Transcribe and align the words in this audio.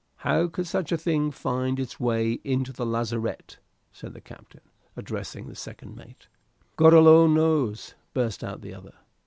"How 0.25 0.47
could 0.47 0.65
such 0.65 0.91
a 0.91 0.97
thing 0.97 1.29
find 1.29 1.79
its 1.79 1.99
way 1.99 2.39
into 2.43 2.73
the 2.73 2.87
lazarette?" 2.87 3.57
said 3.91 4.15
the 4.15 4.19
captain, 4.19 4.61
addressing 4.97 5.45
the 5.45 5.55
second 5.55 5.95
mate. 5.95 6.27
"God 6.75 6.93
alone 6.93 7.35
knows!" 7.35 7.93
burst 8.15 8.43
out 8.43 8.61
the 8.61 8.73
other. 8.73 8.95